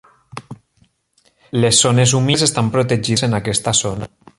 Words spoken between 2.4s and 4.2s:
estan protegides en aquesta zona.